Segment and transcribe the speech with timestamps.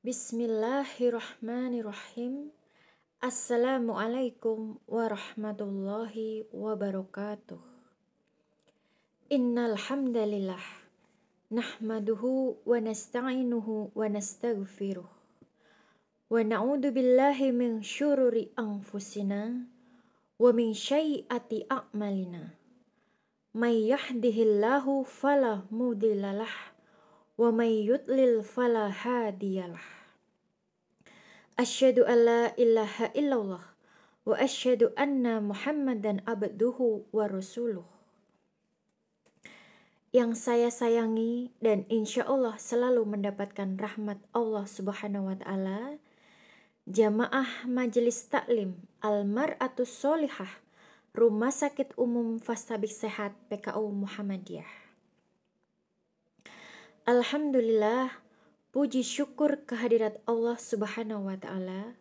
[0.00, 2.48] Bismillahirrahmanirrahim.
[3.20, 7.60] Assalamualaikum warahmatullahi wabarakatuh.
[9.28, 10.64] Innal hamdalillah
[11.52, 15.04] nahmaduhu wa nasta'inuhu wa nastaghfiruh.
[15.04, 19.68] Wa na'udzu billahi min syururi anfusina
[20.40, 22.56] wa min syai'ati a'malina.
[23.52, 26.69] May yahdihillahu fala mudhillalah
[27.40, 29.80] wa may yudlil fala hadiyalah.
[31.56, 33.64] Asyhadu an la ilaha illallah
[34.28, 37.88] wa asyhadu anna Muhammadan abduhu wa rasuluh.
[40.12, 45.96] Yang saya sayangi dan insya Allah selalu mendapatkan rahmat Allah Subhanahu wa Ta'ala,
[46.84, 50.60] jamaah Majelis Taklim Al-Mar'atus Solihah,
[51.16, 54.89] Rumah Sakit Umum Fastabik Sehat PKU Muhammadiyah.
[57.08, 58.12] Alhamdulillah,
[58.76, 61.96] puji syukur kehadirat Allah Subhanahu wa Ta'ala,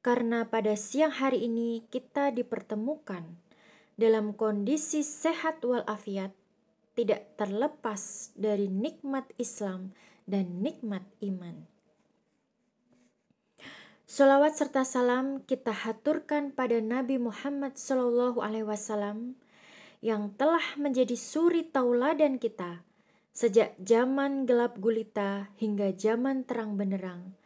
[0.00, 3.36] karena pada siang hari ini kita dipertemukan
[4.00, 6.32] dalam kondisi sehat walafiat,
[6.96, 9.92] tidak terlepas dari nikmat Islam
[10.24, 11.68] dan nikmat iman.
[14.08, 19.36] Salawat serta salam kita haturkan pada Nabi Muhammad Wasallam
[20.00, 22.87] yang telah menjadi suri tauladan kita
[23.38, 27.38] sejak zaman gelap gulita hingga zaman terang benderang,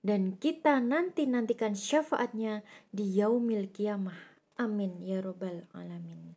[0.00, 4.16] dan kita nanti-nantikan syafaatnya di yaumil kiamah.
[4.56, 6.32] Amin ya robbal alamin.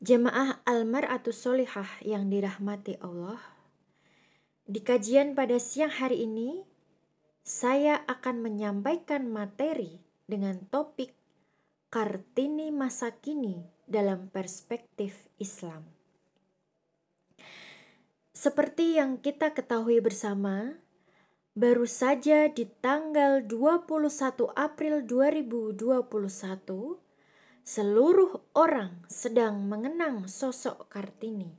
[0.00, 3.36] Jemaah Almar'atus Solihah yang dirahmati Allah,
[4.64, 6.64] di kajian pada siang hari ini,
[7.44, 11.12] saya akan menyampaikan materi dengan topik
[11.92, 15.99] Kartini masa kini dalam perspektif Islam.
[18.40, 20.80] Seperti yang kita ketahui bersama,
[21.52, 25.84] baru saja di tanggal 21 April 2021,
[27.60, 31.52] seluruh orang sedang mengenang sosok Kartini.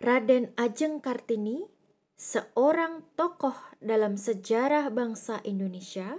[0.00, 1.68] Raden Ajeng Kartini,
[2.16, 6.16] seorang tokoh dalam sejarah bangsa Indonesia,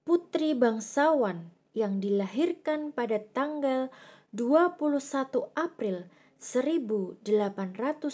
[0.00, 3.92] putri bangsawan yang dilahirkan pada tanggal
[4.32, 6.08] 21 April
[6.38, 8.06] 1879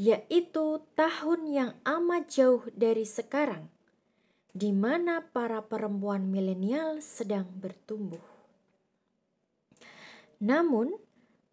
[0.00, 0.66] yaitu
[0.96, 3.68] tahun yang amat jauh dari sekarang
[4.50, 8.22] di mana para perempuan milenial sedang bertumbuh.
[10.40, 10.96] Namun,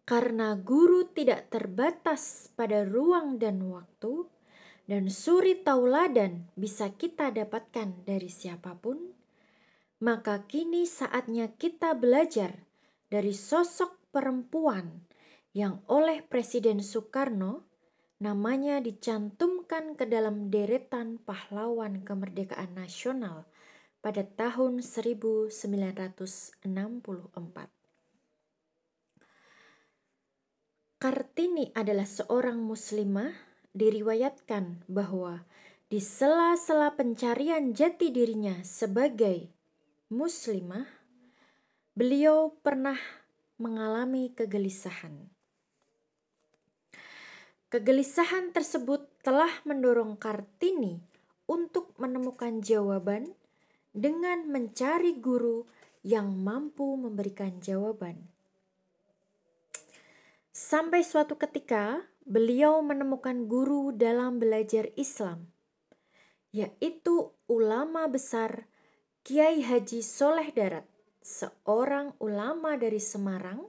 [0.08, 4.26] karena guru tidak terbatas pada ruang dan waktu,
[4.88, 9.12] dan suri tauladan bisa kita dapatkan dari siapa pun,
[10.00, 12.67] maka kini saatnya kita belajar
[13.08, 15.04] dari sosok perempuan
[15.56, 17.64] yang oleh Presiden Soekarno
[18.20, 23.48] namanya dicantumkan ke dalam deretan pahlawan kemerdekaan nasional
[24.02, 25.54] pada tahun 1964.
[30.98, 33.30] Kartini adalah seorang muslimah
[33.70, 35.46] diriwayatkan bahwa
[35.86, 39.46] di sela-sela pencarian jati dirinya sebagai
[40.10, 40.97] muslimah
[41.98, 42.94] beliau pernah
[43.58, 45.18] mengalami kegelisahan.
[47.74, 51.02] Kegelisahan tersebut telah mendorong Kartini
[51.50, 53.34] untuk menemukan jawaban
[53.90, 55.66] dengan mencari guru
[56.06, 58.30] yang mampu memberikan jawaban.
[60.54, 65.50] Sampai suatu ketika, beliau menemukan guru dalam belajar Islam,
[66.54, 68.70] yaitu ulama besar
[69.26, 70.97] Kiai Haji Soleh Darat
[71.28, 73.68] seorang ulama dari Semarang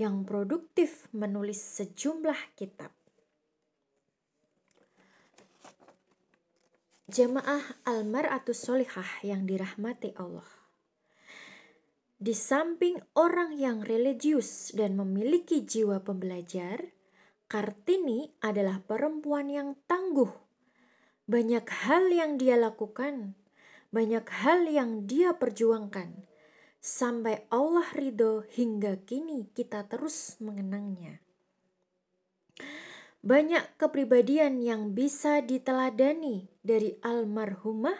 [0.00, 2.88] yang produktif menulis sejumlah kitab.
[7.04, 10.48] Jemaah Almaratus Solihah yang dirahmati Allah.
[12.16, 16.80] Di samping orang yang religius dan memiliki jiwa pembelajar,
[17.44, 20.32] Kartini adalah perempuan yang tangguh.
[21.28, 23.36] Banyak hal yang dia lakukan,
[23.92, 26.33] banyak hal yang dia perjuangkan
[26.84, 31.24] sampai Allah ridho hingga kini kita terus mengenangnya.
[33.24, 37.96] Banyak kepribadian yang bisa diteladani dari almarhumah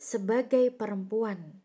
[0.00, 1.60] sebagai perempuan.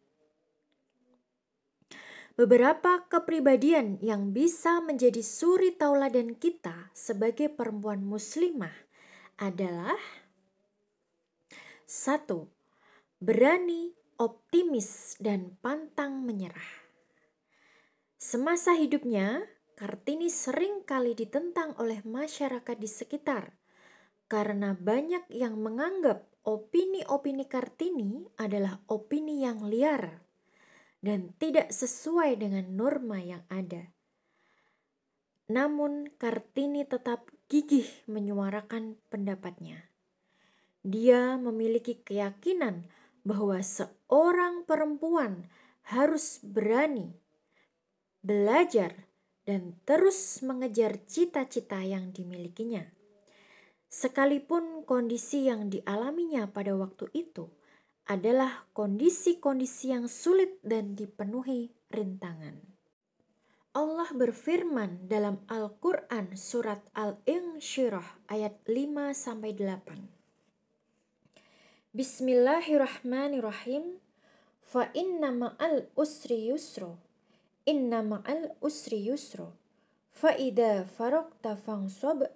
[2.36, 8.75] Beberapa kepribadian yang bisa menjadi suri tauladan kita sebagai perempuan muslimah
[9.40, 9.98] adalah
[11.88, 12.52] satu,
[13.24, 16.86] berani optimis dan pantang menyerah.
[18.18, 19.46] Semasa hidupnya,
[19.78, 23.54] Kartini sering kali ditentang oleh masyarakat di sekitar
[24.25, 30.25] karena banyak yang menganggap opini-opini Kartini adalah opini yang liar
[30.98, 33.94] dan tidak sesuai dengan norma yang ada.
[35.54, 39.94] Namun Kartini tetap gigih menyuarakan pendapatnya.
[40.81, 42.90] Dia memiliki keyakinan
[43.28, 45.52] bahwa seorang perempuan
[45.92, 47.12] harus berani
[48.24, 49.08] belajar
[49.44, 52.88] dan terus mengejar cita-cita yang dimilikinya.
[53.88, 57.48] Sekalipun kondisi yang dialaminya pada waktu itu
[58.08, 62.60] adalah kondisi-kondisi yang sulit dan dipenuhi rintangan.
[63.76, 70.17] Allah berfirman dalam Al-Quran surat Al-Insyirah ayat 5 8.
[71.98, 73.98] Bismillahirrahmanirrahim.
[74.62, 77.02] Fa inna ma'al usri yusro.
[77.66, 79.58] Inna ma'al usri yusro.
[80.14, 82.30] Fa idha farokta fangsob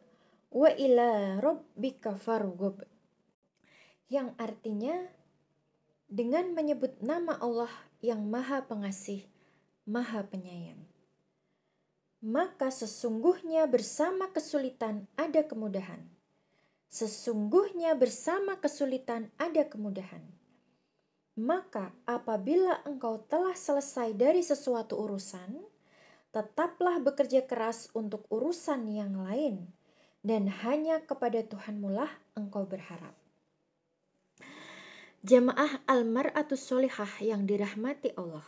[0.50, 2.82] wa ila rabbika fargob.
[4.10, 4.98] Yang artinya
[6.10, 7.70] dengan menyebut nama Allah
[8.02, 9.30] yang Maha Pengasih,
[9.86, 10.90] Maha Penyayang
[12.22, 16.06] maka sesungguhnya bersama kesulitan ada kemudahan.
[16.92, 20.20] Sesungguhnya bersama kesulitan ada kemudahan.
[21.40, 25.64] Maka apabila engkau telah selesai dari sesuatu urusan,
[26.36, 29.72] tetaplah bekerja keras untuk urusan yang lain,
[30.20, 33.16] dan hanya kepada Tuhanmu lah engkau berharap.
[35.24, 38.44] Jamaah Al-Mar'atus Solihah yang dirahmati Allah.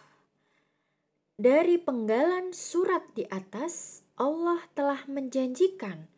[1.39, 6.12] Dari penggalan surat di atas, Allah telah menjanjikan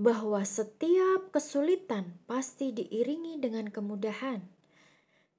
[0.00, 4.40] bahwa setiap kesulitan pasti diiringi dengan kemudahan.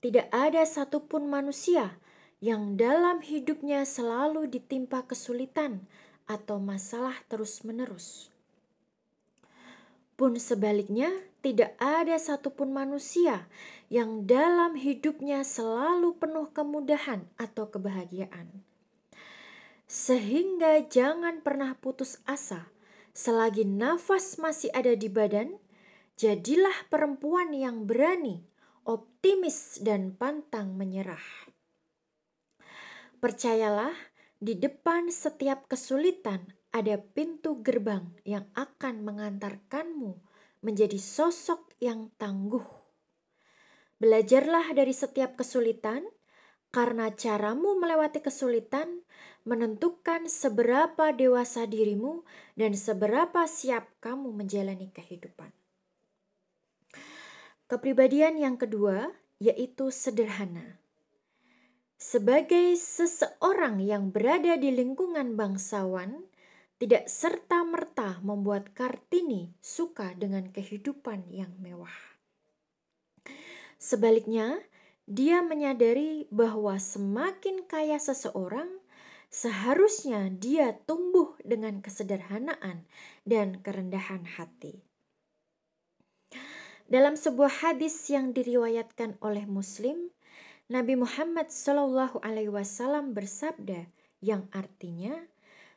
[0.06, 1.98] Tidak ada satupun manusia
[2.46, 5.90] yang dalam hidupnya selalu ditimpa kesulitan
[6.30, 8.30] atau masalah terus-menerus.
[10.14, 11.10] Pun sebaliknya,
[11.42, 13.50] tidak ada satupun manusia
[13.90, 18.62] yang dalam hidupnya selalu penuh kemudahan atau kebahagiaan.
[19.90, 22.71] Sehingga jangan pernah putus asa.
[23.12, 25.60] Selagi nafas masih ada di badan,
[26.16, 28.40] jadilah perempuan yang berani,
[28.88, 31.52] optimis, dan pantang menyerah.
[33.20, 33.92] Percayalah,
[34.40, 40.18] di depan setiap kesulitan ada pintu gerbang yang akan mengantarkanmu
[40.64, 42.64] menjadi sosok yang tangguh.
[44.00, 46.08] Belajarlah dari setiap kesulitan,
[46.72, 49.04] karena caramu melewati kesulitan
[49.48, 52.22] menentukan seberapa dewasa dirimu
[52.54, 55.50] dan seberapa siap kamu menjalani kehidupan.
[57.72, 60.82] Kepribadian yang kedua yaitu sederhana.
[62.02, 66.26] Sebagai seseorang yang berada di lingkungan bangsawan,
[66.82, 71.94] tidak serta-merta membuat Kartini suka dengan kehidupan yang mewah.
[73.78, 74.58] Sebaliknya,
[75.06, 78.81] dia menyadari bahwa semakin kaya seseorang,
[79.32, 82.84] Seharusnya dia tumbuh dengan kesederhanaan
[83.24, 84.84] dan kerendahan hati.
[86.92, 90.12] Dalam sebuah hadis yang diriwayatkan oleh Muslim,
[90.68, 93.88] Nabi Muhammad Shallallahu Alaihi Wasallam bersabda,
[94.20, 95.16] yang artinya,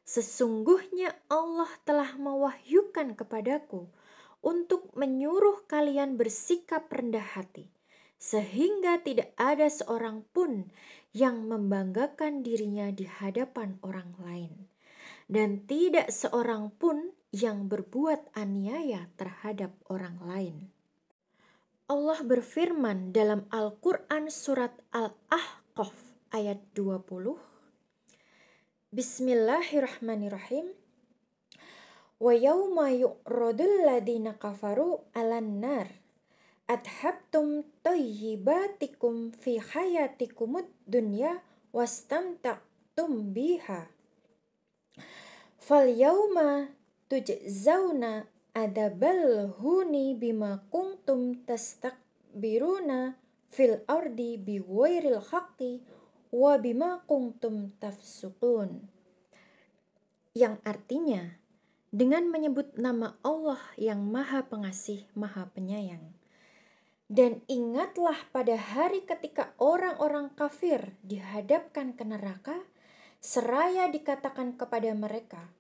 [0.03, 3.87] sesungguhnya Allah telah mewahyukan kepadaku
[4.43, 7.71] untuk menyuruh kalian bersikap rendah hati,
[8.25, 10.73] sehingga tidak ada seorang pun
[11.13, 14.65] yang membanggakan dirinya di hadapan orang lain,
[15.29, 20.57] dan tidak seorang pun yang berbuat aniaya terhadap orang lain.
[21.85, 25.93] Allah berfirman dalam Al-Quran Surat Al-Ahqaf
[26.33, 27.37] ayat 20
[28.89, 30.73] Bismillahirrahmanirrahim.
[32.25, 36.04] Yawma yu'radul ladina kafaru alan nar
[36.65, 41.45] adhabtum tayyibatikum fi hayatikumud dunya
[41.77, 43.93] wastamta'tum biha
[45.61, 46.73] fal yauma
[47.13, 48.25] tujzauna
[48.57, 53.21] adabal huni bima kuntum tastakbiruna
[53.53, 55.85] fil ardi biwairil haqqi
[56.33, 58.89] wa bima kuntum tafsukun
[60.35, 61.39] yang artinya
[61.95, 66.24] dengan menyebut nama Allah yang Maha Pengasih, Maha Penyayang.
[67.05, 72.57] Dan ingatlah pada hari ketika orang-orang kafir dihadapkan ke neraka,
[73.21, 75.53] seraya dikatakan kepada mereka,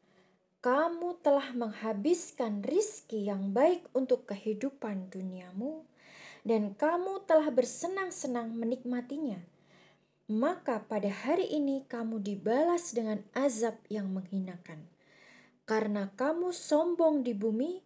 [0.65, 5.85] "Kamu telah menghabiskan rizki yang baik untuk kehidupan duniamu,
[6.49, 9.45] dan kamu telah bersenang-senang menikmatinya.
[10.25, 14.95] Maka pada hari ini kamu dibalas dengan azab yang menghinakan."
[15.65, 17.81] karena kamu sombong di bumi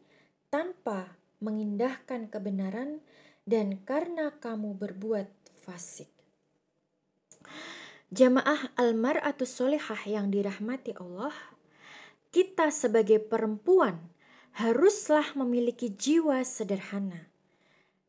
[0.51, 2.99] tanpa mengindahkan kebenaran
[3.49, 5.33] dan karena kamu berbuat
[5.65, 6.13] fasik.
[8.13, 11.33] Jamaah Al-Mar'atus Solehah yang dirahmati Allah,
[12.29, 14.13] kita sebagai perempuan
[14.61, 17.33] haruslah memiliki jiwa sederhana.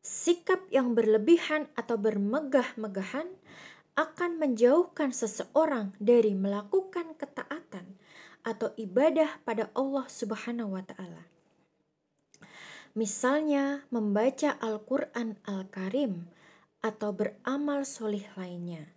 [0.00, 3.28] Sikap yang berlebihan atau bermegah-megahan
[3.96, 7.96] akan menjauhkan seseorang dari melakukan ketaatan
[8.40, 11.28] atau ibadah pada Allah Subhanahu wa taala.
[12.98, 16.26] Misalnya membaca Al-Qur'an Al-Karim
[16.82, 18.90] atau beramal solih lainnya.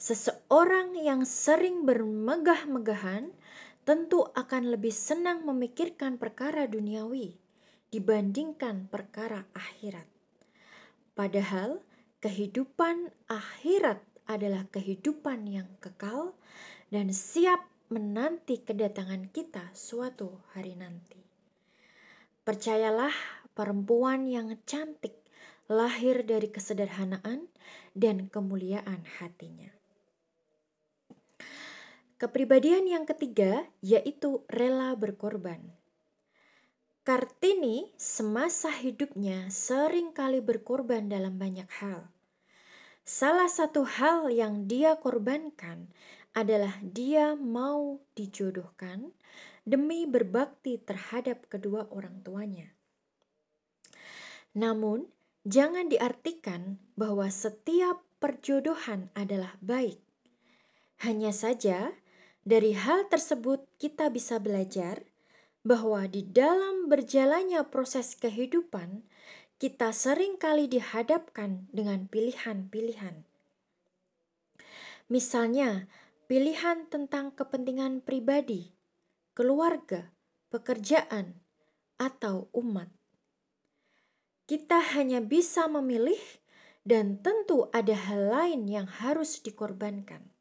[0.00, 3.30] Seseorang yang sering bermegah-megahan
[3.84, 7.36] tentu akan lebih senang memikirkan perkara duniawi
[7.92, 10.08] dibandingkan perkara akhirat.
[11.12, 11.84] Padahal
[12.24, 16.32] kehidupan akhirat adalah kehidupan yang kekal
[16.88, 21.21] dan siap menanti kedatangan kita suatu hari nanti.
[22.42, 23.14] Percayalah,
[23.54, 25.14] perempuan yang cantik
[25.70, 27.46] lahir dari kesederhanaan
[27.94, 29.70] dan kemuliaan hatinya.
[32.18, 35.58] Kepribadian yang ketiga yaitu rela berkorban.
[37.02, 42.10] Kartini semasa hidupnya sering kali berkorban dalam banyak hal.
[43.02, 45.90] Salah satu hal yang dia korbankan
[46.30, 49.10] adalah dia mau dijodohkan
[49.62, 52.74] demi berbakti terhadap kedua orang tuanya.
[54.52, 55.08] Namun,
[55.48, 59.98] jangan diartikan bahwa setiap perjodohan adalah baik.
[61.02, 61.96] Hanya saja,
[62.42, 65.06] dari hal tersebut, kita bisa belajar
[65.62, 69.06] bahwa di dalam berjalannya proses kehidupan,
[69.62, 73.22] kita sering kali dihadapkan dengan pilihan-pilihan.
[75.06, 75.86] Misalnya,
[76.26, 78.71] pilihan tentang kepentingan pribadi,
[79.32, 80.12] keluarga,
[80.52, 81.40] pekerjaan,
[81.96, 82.88] atau umat.
[84.44, 86.20] Kita hanya bisa memilih,
[86.82, 90.34] dan tentu ada hal lain yang harus dikorbankan.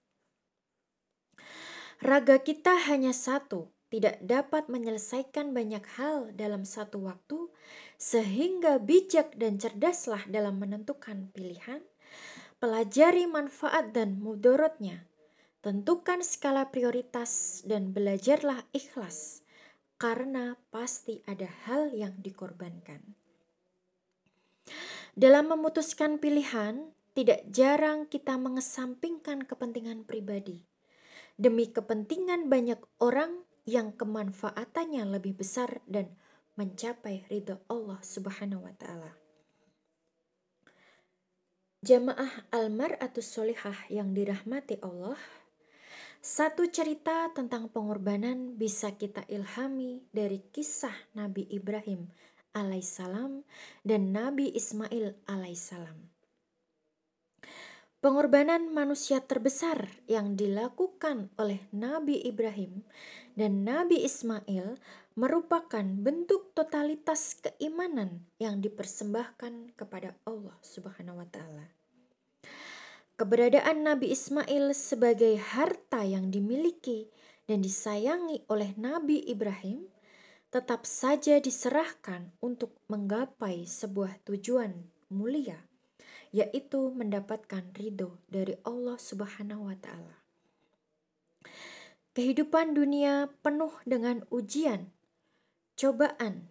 [2.02, 7.54] Raga kita hanya satu, tidak dapat menyelesaikan banyak hal dalam satu waktu,
[8.02, 11.86] sehingga bijak dan cerdaslah dalam menentukan pilihan.
[12.58, 15.11] Pelajari manfaat dan mudorotnya.
[15.62, 19.46] Tentukan skala prioritas dan belajarlah ikhlas,
[20.02, 23.14] karena pasti ada hal yang dikorbankan.
[25.14, 30.66] Dalam memutuskan pilihan, tidak jarang kita mengesampingkan kepentingan pribadi
[31.42, 36.14] demi kepentingan banyak orang yang kemanfaatannya lebih besar dan
[36.54, 39.18] mencapai ridho Allah Subhanahu wa taala.
[41.82, 45.18] Jamaah Al-Mar'atus Solihah yang dirahmati Allah,
[46.22, 52.14] satu cerita tentang pengorbanan bisa kita ilhami dari kisah Nabi Ibrahim
[52.54, 53.42] alaihissalam
[53.82, 55.98] dan Nabi Ismail alaihissalam.
[58.06, 62.86] Pengorbanan manusia terbesar yang dilakukan oleh Nabi Ibrahim
[63.34, 64.78] dan Nabi Ismail
[65.18, 71.66] merupakan bentuk totalitas keimanan yang dipersembahkan kepada Allah Subhanahu wa taala.
[73.22, 77.06] Keberadaan Nabi Ismail sebagai harta yang dimiliki
[77.46, 79.94] dan disayangi oleh Nabi Ibrahim
[80.50, 84.74] tetap saja diserahkan untuk menggapai sebuah tujuan
[85.14, 85.62] mulia
[86.34, 90.18] yaitu mendapatkan ridho dari Allah Subhanahu wa Ta'ala.
[92.18, 94.90] Kehidupan dunia penuh dengan ujian,
[95.78, 96.50] cobaan,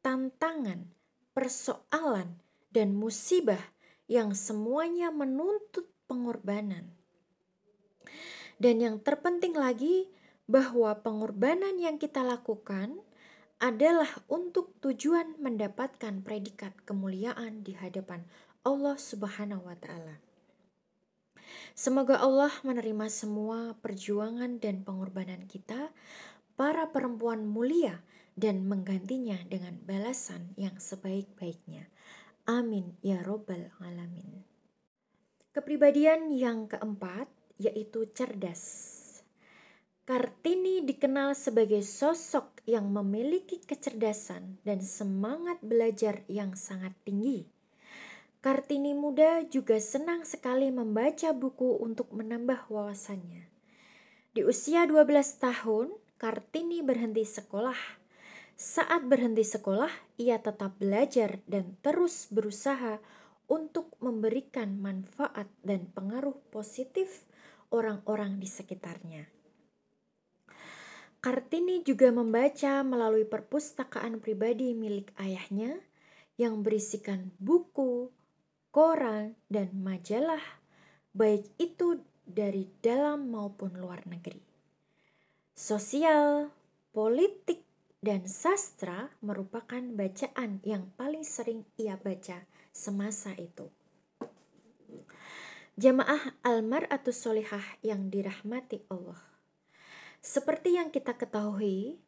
[0.00, 0.96] tantangan,
[1.36, 2.40] persoalan,
[2.72, 3.76] dan musibah
[4.08, 6.94] yang semuanya menuntut pengorbanan.
[8.56, 10.08] Dan yang terpenting lagi,
[10.46, 13.02] bahwa pengorbanan yang kita lakukan
[13.58, 18.22] adalah untuk tujuan mendapatkan predikat kemuliaan di hadapan
[18.62, 20.22] Allah Subhanahu wa Ta'ala.
[21.74, 25.90] Semoga Allah menerima semua perjuangan dan pengorbanan kita,
[26.56, 28.00] para perempuan mulia,
[28.36, 31.88] dan menggantinya dengan balasan yang sebaik-baiknya.
[32.44, 34.55] Amin ya Robbal 'Alamin.
[35.56, 38.60] Kepribadian yang keempat yaitu cerdas.
[40.04, 47.48] Kartini dikenal sebagai sosok yang memiliki kecerdasan dan semangat belajar yang sangat tinggi.
[48.44, 53.48] Kartini muda juga senang sekali membaca buku untuk menambah wawasannya.
[54.36, 55.08] Di usia 12
[55.40, 55.88] tahun,
[56.20, 58.04] Kartini berhenti sekolah.
[58.60, 63.00] Saat berhenti sekolah, ia tetap belajar dan terus berusaha
[63.46, 67.26] untuk memberikan manfaat dan pengaruh positif
[67.70, 69.26] orang-orang di sekitarnya.
[71.18, 75.82] Kartini juga membaca melalui perpustakaan pribadi milik ayahnya
[76.38, 78.14] yang berisikan buku,
[78.70, 80.62] koran, dan majalah,
[81.10, 84.38] baik itu dari dalam maupun luar negeri.
[85.50, 86.54] Sosial,
[86.94, 87.65] politik,
[88.06, 93.66] dan sastra merupakan bacaan yang paling sering ia baca semasa itu.
[95.74, 96.38] Jamaah
[96.86, 99.18] atau Solihah yang dirahmati Allah.
[100.22, 101.98] Seperti yang kita ketahui,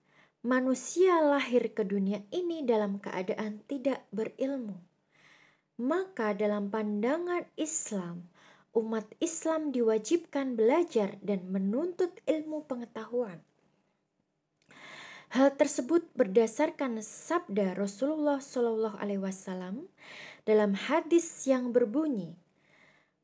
[0.47, 4.78] manusia lahir ke dunia ini dalam keadaan tidak berilmu.
[5.83, 8.31] Maka dalam pandangan Islam,
[8.71, 13.48] umat Islam diwajibkan belajar dan menuntut ilmu pengetahuan.
[15.29, 19.85] Hal tersebut berdasarkan sabda Rasulullah Shallallahu Alaihi Wasallam
[20.49, 22.33] dalam hadis yang berbunyi,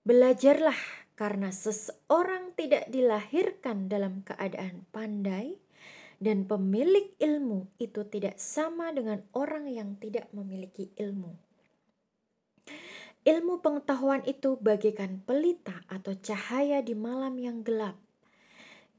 [0.05, 0.77] "Belajarlah
[1.17, 5.57] karena seseorang tidak dilahirkan dalam keadaan pandai,
[6.21, 11.41] dan pemilik ilmu itu tidak sama dengan orang yang tidak memiliki ilmu."
[13.25, 17.97] Ilmu pengetahuan itu bagaikan pelita atau cahaya di malam yang gelap.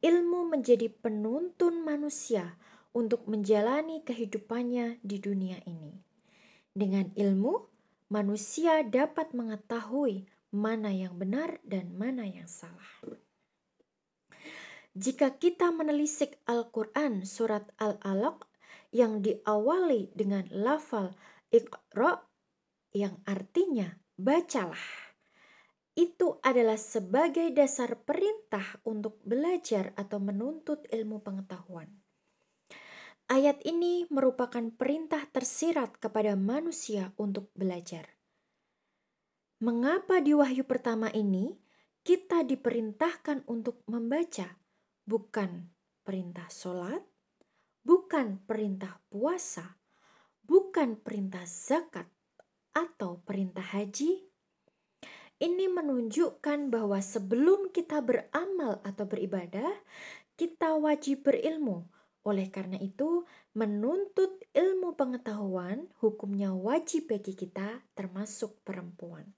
[0.02, 2.58] Ilmu menjadi penuntun manusia
[2.96, 6.00] untuk menjalani kehidupannya di dunia ini.
[6.72, 7.68] Dengan ilmu,
[8.08, 13.04] manusia dapat mengetahui mana yang benar dan mana yang salah.
[14.96, 18.48] Jika kita menelisik Al-Quran surat Al-Alaq
[18.96, 21.12] yang diawali dengan lafal
[21.52, 22.24] Iqra
[22.96, 25.12] yang artinya bacalah.
[25.96, 32.05] Itu adalah sebagai dasar perintah untuk belajar atau menuntut ilmu pengetahuan.
[33.26, 38.06] Ayat ini merupakan perintah tersirat kepada manusia untuk belajar.
[39.66, 41.58] Mengapa di wahyu pertama ini
[42.06, 44.62] kita diperintahkan untuk membaca,
[45.10, 45.74] bukan
[46.06, 47.02] perintah sholat,
[47.82, 49.82] bukan perintah puasa,
[50.46, 52.06] bukan perintah zakat,
[52.78, 54.22] atau perintah haji?
[55.42, 59.74] Ini menunjukkan bahwa sebelum kita beramal atau beribadah,
[60.38, 61.95] kita wajib berilmu
[62.26, 69.30] oleh karena itu, menuntut ilmu pengetahuan hukumnya wajib bagi kita, termasuk perempuan.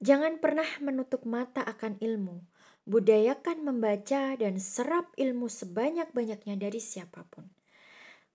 [0.00, 2.40] Jangan pernah menutup mata akan ilmu.
[2.88, 7.44] Budayakan membaca dan serap ilmu sebanyak-banyaknya dari siapa pun.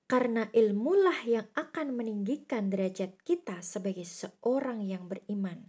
[0.05, 5.65] Karena ilmulah yang akan meninggikan derajat kita sebagai seorang yang beriman.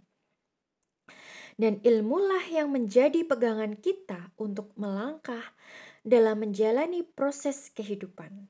[1.57, 5.41] Dan ilmulah yang menjadi pegangan kita untuk melangkah
[6.07, 8.47] dalam menjalani proses kehidupan.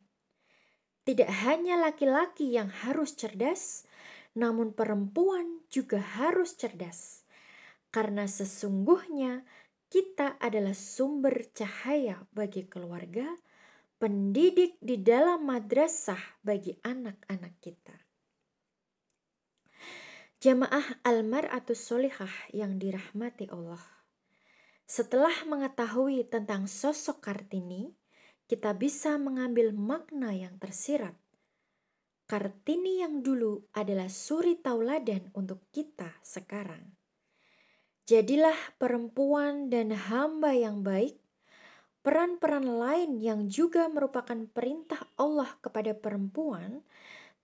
[1.02, 3.90] Tidak hanya laki-laki yang harus cerdas,
[4.38, 7.26] namun perempuan juga harus cerdas,
[7.90, 9.42] karena sesungguhnya
[9.90, 13.26] kita adalah sumber cahaya bagi keluarga,
[13.98, 17.98] pendidik di dalam madrasah bagi anak-anak kita.
[20.38, 23.97] Jamaah atau Solihah yang dirahmati Allah.
[24.88, 27.92] Setelah mengetahui tentang sosok Kartini,
[28.48, 31.12] kita bisa mengambil makna yang tersirat.
[32.24, 36.96] Kartini yang dulu adalah suri tauladan untuk kita sekarang.
[38.08, 41.20] Jadilah perempuan dan hamba yang baik,
[42.00, 46.88] peran-peran lain yang juga merupakan perintah Allah kepada perempuan,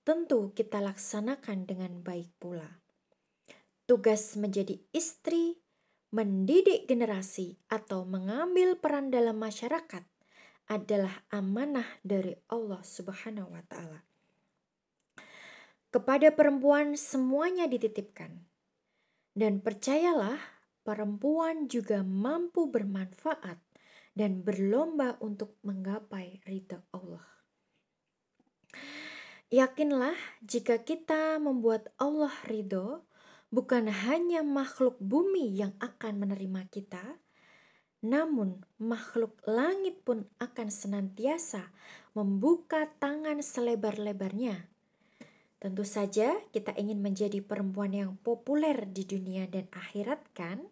[0.07, 2.79] tentu kita laksanakan dengan baik pula.
[3.83, 5.62] Tugas menjadi istri,
[6.13, 10.05] mendidik generasi atau mengambil peran dalam masyarakat
[10.69, 14.05] adalah amanah dari Allah Subhanahu wa taala.
[15.89, 18.45] Kepada perempuan semuanya dititipkan.
[19.33, 20.37] Dan percayalah,
[20.85, 23.57] perempuan juga mampu bermanfaat
[24.13, 27.25] dan berlomba untuk menggapai ridha Allah.
[29.49, 33.05] Yakinlah jika kita membuat Allah ridho,
[33.53, 37.21] bukan hanya makhluk bumi yang akan menerima kita,
[38.01, 41.69] namun makhluk langit pun akan senantiasa
[42.17, 44.65] membuka tangan selebar-lebarnya.
[45.61, 50.65] Tentu saja kita ingin menjadi perempuan yang populer di dunia dan akhirat kan?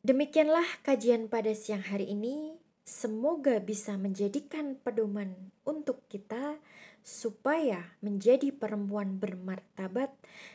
[0.00, 2.56] Demikianlah kajian pada siang hari ini.
[2.84, 6.60] Semoga bisa menjadikan pedoman untuk kita
[7.04, 10.08] supaya menjadi perempuan bermartabat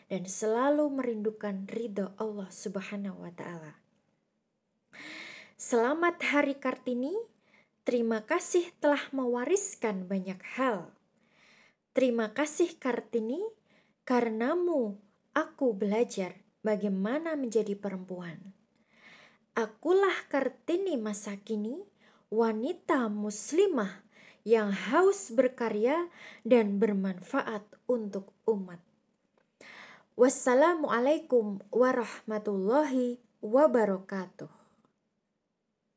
[0.10, 3.78] dan selalu merindukan ridho Allah Subhanahu wa taala.
[5.54, 7.14] Selamat Hari Kartini.
[7.86, 10.90] Terima kasih telah mewariskan banyak hal.
[11.94, 13.42] Terima kasih Kartini,
[14.06, 14.98] karenamu
[15.34, 18.58] aku belajar bagaimana menjadi perempuan.
[19.58, 21.82] Akulah Kartini masa kini,
[22.30, 24.09] wanita muslimah
[24.50, 26.10] yang haus berkarya
[26.42, 28.82] dan bermanfaat untuk umat.
[30.18, 34.59] Wassalamualaikum warahmatullahi wabarakatuh.